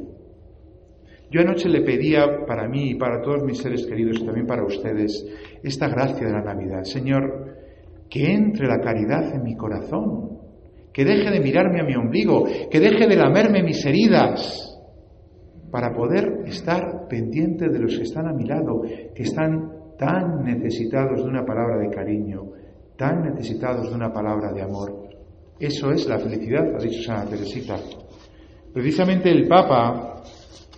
Yo 1.30 1.40
anoche 1.40 1.68
le 1.68 1.82
pedía 1.82 2.44
para 2.44 2.66
mí 2.66 2.90
y 2.90 2.94
para 2.96 3.22
todos 3.22 3.44
mis 3.44 3.58
seres 3.58 3.87
queridos 3.87 4.18
y 4.18 4.26
también 4.26 4.49
para 4.49 4.64
ustedes 4.64 5.25
esta 5.62 5.87
gracia 5.87 6.26
de 6.26 6.32
la 6.32 6.42
Navidad. 6.42 6.82
Señor, 6.82 7.54
que 8.08 8.32
entre 8.32 8.66
la 8.66 8.80
caridad 8.80 9.32
en 9.32 9.44
mi 9.44 9.54
corazón, 9.54 10.40
que 10.92 11.04
deje 11.04 11.30
de 11.30 11.38
mirarme 11.38 11.82
a 11.82 11.84
mi 11.84 11.94
ombligo, 11.94 12.46
que 12.68 12.80
deje 12.80 13.06
de 13.06 13.14
lamerme 13.14 13.62
mis 13.62 13.87
heridas, 13.87 14.76
para 15.70 15.94
poder 15.94 16.40
estar 16.46 17.06
pendiente 17.08 17.68
de 17.68 17.78
los 17.78 17.96
que 17.96 18.02
están 18.02 18.26
a 18.26 18.32
mi 18.32 18.44
lado, 18.44 18.82
que 19.14 19.22
están 19.22 19.70
tan 19.96 20.42
necesitados 20.42 21.22
de 21.22 21.30
una 21.30 21.44
palabra 21.44 21.78
de 21.78 21.94
cariño, 21.94 22.58
tan 23.00 23.23
necesitados 23.23 23.88
de 23.88 23.97
una 23.97 24.12
palabra 24.12 24.52
de 24.52 24.61
amor. 24.61 25.09
Eso 25.59 25.90
es 25.90 26.07
la 26.07 26.19
felicidad, 26.19 26.75
ha 26.76 26.78
dicho 26.78 27.02
Santa 27.02 27.30
Teresita. 27.30 27.78
Precisamente 28.75 29.30
el 29.30 29.49
Papa 29.49 30.23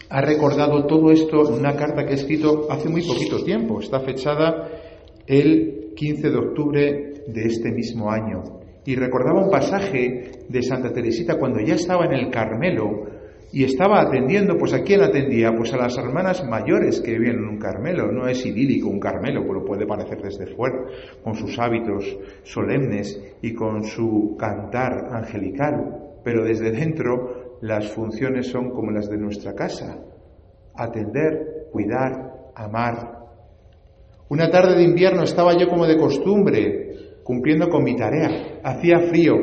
ha 0.08 0.20
recordado 0.20 0.86
todo 0.86 1.10
esto 1.10 1.48
en 1.48 1.58
una 1.58 1.74
carta 1.74 2.04
que 2.04 2.12
ha 2.12 2.14
escrito 2.14 2.68
hace 2.70 2.88
muy 2.88 3.02
poquito 3.02 3.42
tiempo. 3.42 3.80
Está 3.80 3.98
fechada 3.98 4.68
el 5.26 5.94
15 5.96 6.30
de 6.30 6.36
octubre 6.36 7.12
de 7.26 7.42
este 7.42 7.72
mismo 7.72 8.08
año. 8.08 8.60
Y 8.86 8.94
recordaba 8.94 9.42
un 9.44 9.50
pasaje 9.50 10.44
de 10.48 10.62
Santa 10.62 10.92
Teresita 10.92 11.40
cuando 11.40 11.58
ya 11.58 11.74
estaba 11.74 12.04
en 12.04 12.12
el 12.12 12.30
Carmelo, 12.30 13.04
y 13.52 13.64
estaba 13.64 14.00
atendiendo, 14.00 14.56
pues 14.56 14.72
a 14.72 14.82
quién 14.82 15.02
atendía? 15.02 15.54
Pues 15.54 15.74
a 15.74 15.76
las 15.76 15.98
hermanas 15.98 16.42
mayores 16.48 17.00
que 17.02 17.12
vivían 17.12 17.36
en 17.36 17.48
un 17.48 17.58
Carmelo. 17.58 18.10
No 18.10 18.26
es 18.26 18.46
idílico 18.46 18.88
un 18.88 18.98
Carmelo, 18.98 19.44
pero 19.46 19.62
puede 19.62 19.86
parecer 19.86 20.22
desde 20.22 20.46
fuera, 20.46 20.86
con 21.22 21.34
sus 21.34 21.58
hábitos 21.58 22.18
solemnes 22.44 23.22
y 23.42 23.52
con 23.52 23.84
su 23.84 24.36
cantar 24.38 25.06
angelical. 25.10 26.18
Pero 26.24 26.44
desde 26.44 26.70
dentro 26.70 27.58
las 27.60 27.90
funciones 27.92 28.46
son 28.46 28.70
como 28.70 28.90
las 28.90 29.10
de 29.10 29.18
nuestra 29.18 29.54
casa. 29.54 29.98
Atender, 30.74 31.68
cuidar, 31.70 32.52
amar. 32.54 33.18
Una 34.30 34.50
tarde 34.50 34.76
de 34.76 34.84
invierno 34.84 35.24
estaba 35.24 35.52
yo 35.58 35.68
como 35.68 35.86
de 35.86 35.98
costumbre, 35.98 37.18
cumpliendo 37.22 37.68
con 37.68 37.84
mi 37.84 37.96
tarea. 37.96 38.60
Hacía 38.64 38.98
frío 39.10 39.34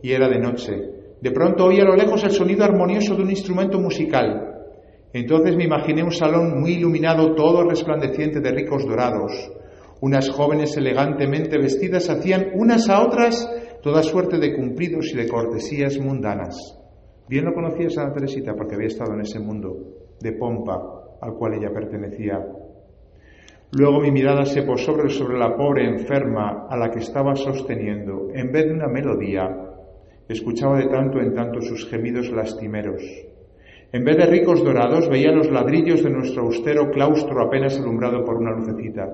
y 0.00 0.12
era 0.12 0.28
de 0.28 0.38
noche. 0.38 0.97
De 1.20 1.30
pronto 1.32 1.66
oí 1.66 1.80
a 1.80 1.84
lo 1.84 1.96
lejos 1.96 2.22
el 2.24 2.30
sonido 2.30 2.64
armonioso 2.64 3.14
de 3.16 3.22
un 3.22 3.30
instrumento 3.30 3.78
musical. 3.80 4.54
Entonces 5.12 5.56
me 5.56 5.64
imaginé 5.64 6.02
un 6.02 6.12
salón 6.12 6.60
muy 6.60 6.72
iluminado, 6.72 7.34
todo 7.34 7.64
resplandeciente 7.64 8.40
de 8.40 8.52
ricos 8.52 8.86
dorados. 8.86 9.32
Unas 10.00 10.30
jóvenes 10.30 10.76
elegantemente 10.76 11.58
vestidas 11.58 12.08
hacían 12.08 12.50
unas 12.54 12.88
a 12.88 13.02
otras 13.02 13.50
toda 13.82 14.02
suerte 14.02 14.38
de 14.38 14.54
cumplidos 14.54 15.10
y 15.12 15.16
de 15.16 15.28
cortesías 15.28 15.98
mundanas. 15.98 16.78
Bien 17.28 17.44
lo 17.44 17.52
conocía 17.52 17.90
Santa 17.90 18.14
Teresita 18.14 18.54
porque 18.54 18.74
había 18.74 18.88
estado 18.88 19.14
en 19.14 19.20
ese 19.20 19.40
mundo 19.40 19.76
de 20.20 20.32
pompa 20.32 20.78
al 21.20 21.34
cual 21.34 21.54
ella 21.54 21.70
pertenecía. 21.72 22.38
Luego 23.72 24.00
mi 24.00 24.10
mirada 24.10 24.46
se 24.46 24.62
posó 24.62 24.96
sobre 25.08 25.38
la 25.38 25.54
pobre 25.54 25.86
enferma 25.86 26.66
a 26.70 26.76
la 26.76 26.90
que 26.90 27.00
estaba 27.00 27.34
sosteniendo. 27.34 28.28
En 28.32 28.50
vez 28.50 28.64
de 28.64 28.72
una 28.72 28.88
melodía, 28.88 29.67
Escuchaba 30.28 30.78
de 30.78 30.88
tanto 30.88 31.20
en 31.20 31.34
tanto 31.34 31.60
sus 31.62 31.88
gemidos 31.88 32.30
lastimeros. 32.30 33.02
En 33.90 34.04
vez 34.04 34.18
de 34.18 34.26
ricos 34.26 34.62
dorados 34.62 35.08
veía 35.08 35.32
los 35.32 35.50
ladrillos 35.50 36.02
de 36.02 36.10
nuestro 36.10 36.42
austero 36.42 36.90
claustro 36.90 37.42
apenas 37.42 37.78
alumbrado 37.78 38.22
por 38.24 38.36
una 38.36 38.52
lucecita. 38.52 39.08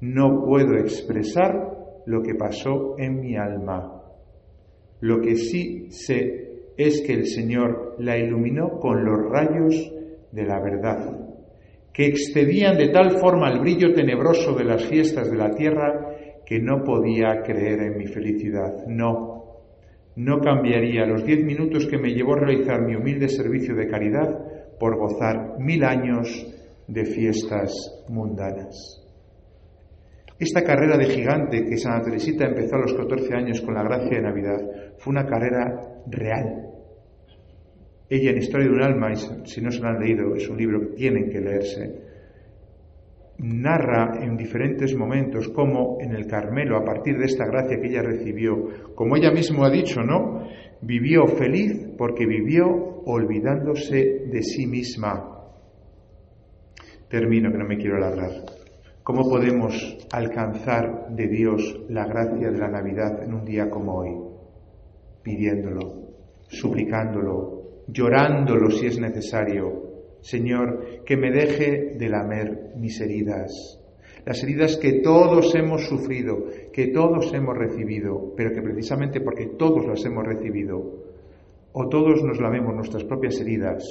No 0.00 0.42
puedo 0.44 0.76
expresar 0.76 1.76
lo 2.06 2.22
que 2.22 2.34
pasó 2.34 2.94
en 2.98 3.20
mi 3.20 3.36
alma. 3.36 4.02
Lo 5.00 5.20
que 5.20 5.36
sí 5.36 5.90
sé 5.90 6.46
es 6.78 7.02
que 7.02 7.12
el 7.12 7.26
Señor 7.26 7.96
la 7.98 8.16
iluminó 8.16 8.78
con 8.78 9.04
los 9.04 9.30
rayos 9.30 9.92
de 10.32 10.44
la 10.44 10.60
verdad, 10.60 11.18
que 11.92 12.06
excedían 12.06 12.78
de 12.78 12.88
tal 12.88 13.18
forma 13.18 13.50
el 13.50 13.60
brillo 13.60 13.92
tenebroso 13.92 14.54
de 14.54 14.64
las 14.64 14.84
fiestas 14.86 15.30
de 15.30 15.36
la 15.36 15.50
tierra 15.50 16.16
que 16.46 16.60
no 16.60 16.82
podía 16.84 17.42
creer 17.42 17.80
en 17.82 17.98
mi 17.98 18.06
felicidad. 18.06 18.86
No, 18.86 19.35
no 20.16 20.40
cambiaría 20.40 21.06
los 21.06 21.24
diez 21.24 21.44
minutos 21.44 21.86
que 21.86 21.98
me 21.98 22.12
llevó 22.12 22.34
a 22.34 22.40
realizar 22.40 22.82
mi 22.82 22.96
humilde 22.96 23.28
servicio 23.28 23.74
de 23.74 23.86
caridad 23.86 24.78
por 24.78 24.96
gozar 24.96 25.58
mil 25.58 25.84
años 25.84 26.46
de 26.88 27.04
fiestas 27.04 27.72
mundanas. 28.08 29.02
Esta 30.38 30.62
carrera 30.62 30.96
de 30.98 31.06
gigante 31.06 31.64
que 31.64 31.76
Santa 31.78 32.06
Teresita 32.06 32.46
empezó 32.46 32.76
a 32.76 32.80
los 32.80 32.94
14 32.94 33.34
años 33.34 33.60
con 33.62 33.74
la 33.74 33.82
gracia 33.82 34.18
de 34.18 34.22
Navidad 34.22 34.58
fue 34.98 35.12
una 35.12 35.26
carrera 35.26 36.02
real. 36.06 36.66
Ella 38.08 38.30
en 38.30 38.38
Historia 38.38 38.68
de 38.68 38.72
un 38.72 38.82
alma, 38.82 39.14
si 39.14 39.60
no 39.60 39.70
se 39.70 39.80
lo 39.80 39.88
han 39.88 39.98
leído, 39.98 40.34
es 40.34 40.48
un 40.48 40.56
libro 40.56 40.80
que 40.80 40.94
tienen 40.94 41.30
que 41.30 41.40
leerse, 41.40 42.05
narra 43.38 44.18
en 44.22 44.36
diferentes 44.36 44.94
momentos 44.96 45.48
cómo 45.48 45.98
en 46.00 46.12
el 46.12 46.26
Carmelo, 46.26 46.76
a 46.78 46.84
partir 46.84 47.18
de 47.18 47.26
esta 47.26 47.46
gracia 47.46 47.78
que 47.80 47.88
ella 47.88 48.02
recibió, 48.02 48.94
como 48.94 49.16
ella 49.16 49.30
misma 49.30 49.66
ha 49.66 49.70
dicho, 49.70 50.02
¿no? 50.02 50.48
Vivió 50.80 51.26
feliz 51.26 51.90
porque 51.98 52.26
vivió 52.26 52.66
olvidándose 53.04 54.26
de 54.30 54.42
sí 54.42 54.66
misma. 54.66 55.32
Termino, 57.08 57.52
que 57.52 57.58
no 57.58 57.66
me 57.66 57.76
quiero 57.76 57.96
alargar. 57.96 58.30
¿Cómo 59.02 59.28
podemos 59.28 59.98
alcanzar 60.10 61.10
de 61.10 61.28
Dios 61.28 61.84
la 61.88 62.06
gracia 62.06 62.50
de 62.50 62.58
la 62.58 62.68
Navidad 62.68 63.22
en 63.22 63.34
un 63.34 63.44
día 63.44 63.70
como 63.70 63.98
hoy? 63.98 64.10
Pidiéndolo, 65.22 65.78
suplicándolo, 66.48 67.84
llorándolo 67.86 68.70
si 68.70 68.86
es 68.86 68.98
necesario, 68.98 69.85
Señor, 70.26 71.04
que 71.04 71.16
me 71.16 71.30
deje 71.30 71.94
de 71.94 72.08
lamer 72.08 72.72
mis 72.74 73.00
heridas, 73.00 73.80
las 74.24 74.42
heridas 74.42 74.76
que 74.76 74.94
todos 74.94 75.54
hemos 75.54 75.86
sufrido, 75.86 76.46
que 76.72 76.88
todos 76.88 77.32
hemos 77.32 77.56
recibido, 77.56 78.34
pero 78.36 78.50
que 78.50 78.60
precisamente 78.60 79.20
porque 79.20 79.46
todos 79.56 79.86
las 79.86 80.04
hemos 80.04 80.26
recibido, 80.26 80.82
o 81.72 81.88
todos 81.88 82.24
nos 82.24 82.40
lamemos 82.40 82.74
nuestras 82.74 83.04
propias 83.04 83.40
heridas, 83.40 83.84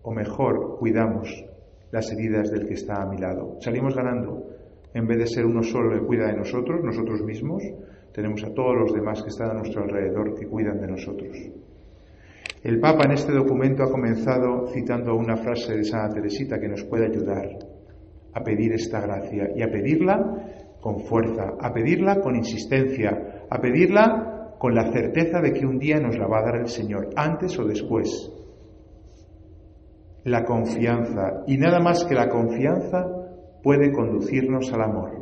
o 0.00 0.10
mejor, 0.14 0.78
cuidamos 0.78 1.44
las 1.90 2.10
heridas 2.12 2.50
del 2.50 2.66
que 2.66 2.74
está 2.74 3.02
a 3.02 3.06
mi 3.06 3.18
lado. 3.18 3.58
Salimos 3.60 3.94
ganando, 3.94 4.46
En 4.94 5.06
vez 5.06 5.18
de 5.18 5.26
ser 5.26 5.44
uno 5.44 5.62
solo 5.62 5.92
que 5.92 6.06
cuida 6.06 6.28
de 6.28 6.38
nosotros, 6.38 6.82
nosotros 6.82 7.22
mismos, 7.22 7.62
tenemos 8.12 8.42
a 8.42 8.54
todos 8.54 8.74
los 8.74 8.92
demás 8.94 9.22
que 9.22 9.28
están 9.28 9.50
a 9.50 9.54
nuestro 9.54 9.82
alrededor 9.82 10.34
que 10.34 10.46
cuidan 10.46 10.80
de 10.80 10.88
nosotros. 10.88 11.36
El 12.62 12.78
Papa 12.78 13.04
en 13.04 13.12
este 13.12 13.32
documento 13.32 13.82
ha 13.82 13.90
comenzado 13.90 14.66
citando 14.66 15.16
una 15.16 15.34
frase 15.36 15.76
de 15.76 15.84
Santa 15.84 16.16
Teresita 16.16 16.60
que 16.60 16.68
nos 16.68 16.84
puede 16.84 17.06
ayudar 17.06 17.48
a 18.34 18.42
pedir 18.42 18.74
esta 18.74 19.00
gracia 19.00 19.48
y 19.56 19.62
a 19.62 19.70
pedirla 19.70 20.76
con 20.78 21.00
fuerza, 21.00 21.54
a 21.58 21.72
pedirla 21.72 22.20
con 22.20 22.36
insistencia, 22.36 23.46
a 23.48 23.58
pedirla 23.58 24.56
con 24.58 24.74
la 24.74 24.92
certeza 24.92 25.40
de 25.40 25.54
que 25.54 25.64
un 25.64 25.78
día 25.78 26.00
nos 26.00 26.18
la 26.18 26.26
va 26.26 26.40
a 26.40 26.44
dar 26.44 26.56
el 26.56 26.68
Señor, 26.68 27.08
antes 27.16 27.58
o 27.58 27.64
después. 27.64 28.30
La 30.24 30.44
confianza, 30.44 31.44
y 31.46 31.56
nada 31.56 31.80
más 31.80 32.04
que 32.04 32.14
la 32.14 32.28
confianza 32.28 33.06
puede 33.62 33.90
conducirnos 33.90 34.70
al 34.74 34.82
amor. 34.82 35.12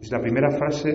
Es 0.00 0.10
la 0.10 0.20
primera 0.20 0.50
frase 0.52 0.92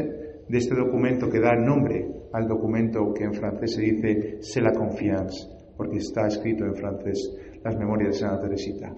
de 0.50 0.58
este 0.58 0.74
documento 0.74 1.30
que 1.30 1.40
da 1.40 1.54
nombre 1.56 2.13
al 2.34 2.48
documento 2.48 3.14
que 3.14 3.24
en 3.24 3.34
francés 3.34 3.76
se 3.76 3.82
dice 3.82 4.38
C'est 4.42 4.62
la 4.62 4.74
confiance, 4.74 5.48
porque 5.78 5.98
está 5.98 6.28
escrito 6.28 6.66
en 6.66 6.76
francés 6.76 7.32
las 7.64 7.78
memorias 7.78 8.16
de 8.16 8.20
Santa 8.20 8.42
Teresita. 8.42 8.94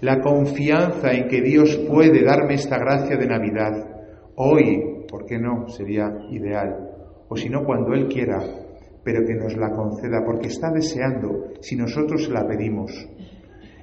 La 0.00 0.20
confianza 0.20 1.12
en 1.12 1.28
que 1.28 1.40
Dios 1.40 1.76
puede 1.88 2.22
darme 2.22 2.54
esta 2.54 2.78
gracia 2.78 3.16
de 3.16 3.26
Navidad, 3.26 3.72
hoy, 4.36 5.04
¿por 5.08 5.24
qué 5.24 5.38
no? 5.38 5.68
Sería 5.68 6.10
ideal. 6.30 6.90
O 7.28 7.36
si 7.36 7.48
no, 7.48 7.64
cuando 7.64 7.94
Él 7.94 8.06
quiera, 8.06 8.38
pero 9.02 9.24
que 9.24 9.34
nos 9.34 9.56
la 9.56 9.70
conceda, 9.70 10.22
porque 10.24 10.48
está 10.48 10.70
deseando 10.70 11.54
si 11.60 11.76
nosotros 11.76 12.28
la 12.28 12.46
pedimos. 12.46 12.92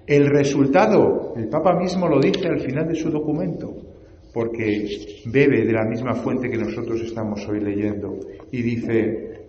El 0.05 0.27
resultado, 0.27 1.33
el 1.35 1.47
Papa 1.47 1.77
mismo 1.77 2.07
lo 2.07 2.19
dice 2.19 2.47
al 2.47 2.59
final 2.59 2.87
de 2.87 2.95
su 2.95 3.09
documento, 3.09 3.90
porque 4.33 4.87
bebe 5.25 5.65
de 5.65 5.73
la 5.73 5.85
misma 5.85 6.13
fuente 6.15 6.49
que 6.49 6.57
nosotros 6.57 7.01
estamos 7.01 7.47
hoy 7.47 7.59
leyendo, 7.59 8.19
y 8.51 8.61
dice, 8.61 9.45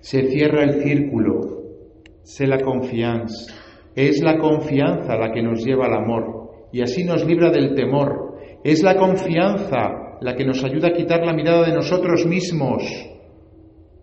se 0.00 0.28
cierra 0.28 0.64
el 0.64 0.82
círculo, 0.82 1.62
se 2.22 2.46
la 2.46 2.60
confianza, 2.60 3.54
es 3.94 4.22
la 4.22 4.38
confianza 4.38 5.16
la 5.16 5.32
que 5.32 5.42
nos 5.42 5.64
lleva 5.64 5.86
al 5.86 5.94
amor, 5.94 6.68
y 6.72 6.82
así 6.82 7.04
nos 7.04 7.24
libra 7.24 7.50
del 7.50 7.74
temor, 7.74 8.38
es 8.64 8.82
la 8.82 8.96
confianza 8.96 10.18
la 10.20 10.34
que 10.34 10.44
nos 10.44 10.62
ayuda 10.64 10.88
a 10.88 10.92
quitar 10.92 11.24
la 11.24 11.32
mirada 11.32 11.66
de 11.66 11.74
nosotros 11.74 12.26
mismos, 12.26 12.82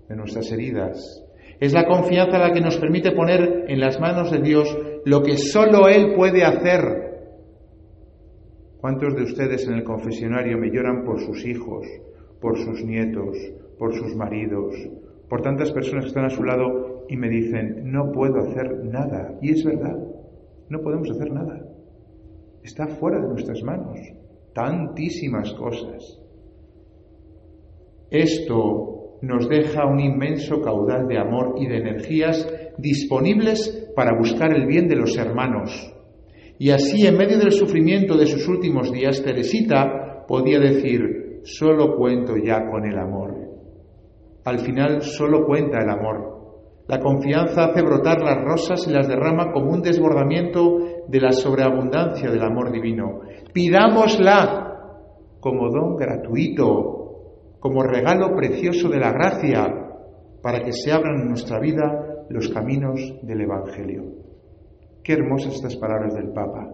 de 0.08 0.16
nuestras 0.16 0.52
heridas, 0.52 1.26
es 1.60 1.74
la 1.74 1.86
confianza 1.86 2.38
la 2.38 2.52
que 2.52 2.62
nos 2.62 2.78
permite 2.78 3.12
poner 3.12 3.66
en 3.68 3.80
las 3.80 4.00
manos 4.00 4.32
de 4.32 4.40
Dios 4.40 4.78
lo 5.06 5.24
que 5.24 5.38
solo 5.38 5.88
Él 5.88 6.14
puede 6.16 6.44
hacer. 6.44 7.05
¿Cuántos 8.80 9.16
de 9.16 9.24
ustedes 9.24 9.68
en 9.68 9.76
el 9.76 9.84
confesionario 9.84 10.58
me 10.58 10.70
lloran 10.70 11.04
por 11.04 11.20
sus 11.20 11.46
hijos, 11.46 11.86
por 12.40 12.58
sus 12.58 12.84
nietos, 12.84 13.38
por 13.80 13.94
sus 13.96 14.16
maridos, 14.16 14.76
por 15.30 15.42
tantas 15.42 15.72
personas 15.72 16.06
que 16.06 16.10
están 16.10 16.26
a 16.26 16.30
su 16.30 16.44
lado 16.44 17.06
y 17.10 17.18
me 17.18 17.30
dicen, 17.30 17.92
no 17.92 18.12
puedo 18.12 18.40
hacer 18.40 18.84
nada? 18.86 19.38
Y 19.42 19.52
es 19.52 19.64
verdad, 19.64 19.98
no 20.70 20.80
podemos 20.82 21.10
hacer 21.10 21.32
nada. 21.32 21.66
Está 22.64 22.88
fuera 22.88 23.20
de 23.20 23.28
nuestras 23.28 23.62
manos. 23.64 24.00
Tantísimas 24.54 25.54
cosas. 25.54 26.20
Esto 28.10 29.18
nos 29.22 29.50
deja 29.50 29.86
un 29.86 30.00
inmenso 30.00 30.62
caudal 30.62 31.08
de 31.08 31.18
amor 31.18 31.56
y 31.58 31.68
de 31.68 31.78
energías 31.78 32.48
disponibles 32.78 33.92
para 33.96 34.18
buscar 34.18 34.56
el 34.56 34.68
bien 34.68 34.88
de 34.88 34.96
los 34.96 35.18
hermanos. 35.18 35.95
Y 36.58 36.70
así, 36.72 37.06
en 37.06 37.18
medio 37.18 37.38
del 37.38 37.52
sufrimiento 37.52 38.18
de 38.18 38.26
sus 38.26 38.48
últimos 38.48 38.92
días, 38.92 39.22
Teresita 39.22 40.26
podía 40.28 40.60
decir, 40.60 41.42
solo 41.44 41.96
cuento 41.96 42.36
ya 42.38 42.70
con 42.70 42.86
el 42.86 42.98
amor. 42.98 43.36
Al 44.46 44.60
final 44.60 45.02
solo 45.02 45.46
cuenta 45.46 45.80
el 45.82 45.90
amor. 45.90 46.36
La 46.88 47.00
confianza 47.00 47.66
hace 47.66 47.82
brotar 47.82 48.22
las 48.22 48.44
rosas 48.44 48.88
y 48.88 48.92
las 48.92 49.08
derrama 49.08 49.52
como 49.52 49.72
un 49.72 49.82
desbordamiento 49.82 50.78
de 51.08 51.20
la 51.20 51.32
sobreabundancia 51.32 52.30
del 52.30 52.44
amor 52.44 52.72
divino. 52.72 53.22
Pidámosla 53.52 54.62
como 55.40 55.70
don 55.70 55.96
gratuito 55.96 56.96
como 57.60 57.82
regalo 57.82 58.36
precioso 58.36 58.90
de 58.90 59.00
la 59.00 59.12
gracia 59.12 59.66
para 60.44 60.62
que 60.62 60.72
se 60.72 60.92
abran 60.92 61.22
en 61.22 61.30
nuestra 61.30 61.60
vida 61.60 62.26
los 62.30 62.50
caminos 62.50 63.02
del 63.24 63.42
Evangelio. 63.42 64.25
Qué 65.06 65.14
hermosas 65.14 65.54
estas 65.54 65.76
palabras 65.76 66.16
del 66.16 66.30
Papa, 66.30 66.68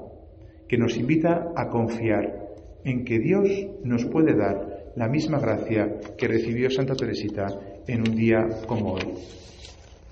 que 0.66 0.78
nos 0.78 0.96
invita 0.96 1.52
a 1.54 1.68
confiar 1.68 2.48
en 2.86 3.04
que 3.04 3.20
Dios 3.20 3.50
nos 3.84 4.06
puede 4.06 4.34
dar 4.38 4.94
la 4.96 5.10
misma 5.10 5.38
gracia 5.38 6.00
que 6.18 6.30
recibió 6.30 6.70
Santa 6.70 6.96
Teresita 6.96 7.48
en 7.86 8.00
un 8.00 8.16
día 8.16 8.48
como 8.66 8.94
hoy. 8.94 9.16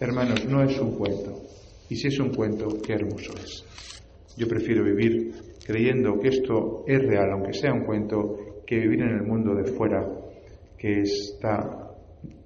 Hermanos, 0.02 0.46
no 0.50 0.62
es 0.62 0.78
un 0.82 0.98
cuento. 0.98 1.44
Y 1.88 1.96
si 1.96 2.10
es 2.10 2.20
un 2.20 2.36
cuento, 2.36 2.68
qué 2.86 2.96
hermoso 2.96 3.32
es. 3.42 3.64
Yo 4.36 4.50
prefiero 4.50 4.84
vivir 4.84 5.32
creyendo 5.66 6.20
que 6.20 6.28
esto 6.28 6.84
es 6.88 7.02
real, 7.02 7.32
aunque 7.32 7.54
sea 7.54 7.72
un 7.72 7.86
cuento, 7.86 8.64
que 8.68 8.80
vivir 8.80 9.00
en 9.00 9.16
el 9.16 9.24
mundo 9.24 9.56
de 9.56 9.64
fuera 9.64 10.06
que 10.78 11.04
está 11.04 11.96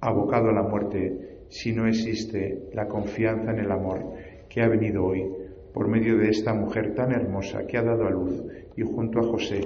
abocado 0.00 0.50
a 0.50 0.54
la 0.54 0.62
muerte 0.62 1.46
si 1.48 1.72
no 1.72 1.88
existe 1.88 2.68
la 2.72 2.86
confianza 2.86 3.50
en 3.50 3.58
el 3.58 3.72
amor 3.72 4.14
que 4.48 4.62
ha 4.62 4.68
venido 4.68 5.04
hoy 5.04 5.43
por 5.74 5.88
medio 5.88 6.16
de 6.16 6.30
esta 6.30 6.54
mujer 6.54 6.94
tan 6.94 7.10
hermosa 7.12 7.66
que 7.66 7.76
ha 7.76 7.82
dado 7.82 8.06
a 8.06 8.10
luz 8.10 8.44
y 8.76 8.82
junto 8.82 9.18
a 9.18 9.24
José 9.24 9.60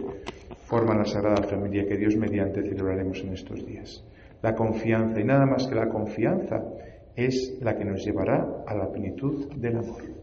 forma 0.64 0.96
la 0.96 1.04
Sagrada 1.04 1.42
Familia 1.42 1.86
que 1.86 1.98
Dios 1.98 2.16
mediante 2.16 2.62
celebraremos 2.62 3.20
en 3.20 3.34
estos 3.34 3.64
días. 3.64 4.02
La 4.42 4.54
confianza 4.54 5.20
y 5.20 5.24
nada 5.24 5.44
más 5.44 5.66
que 5.66 5.74
la 5.74 5.88
confianza 5.88 6.64
es 7.14 7.58
la 7.60 7.76
que 7.76 7.84
nos 7.84 8.04
llevará 8.04 8.64
a 8.66 8.74
la 8.74 8.90
plenitud 8.90 9.52
del 9.54 9.76
amor. 9.76 10.17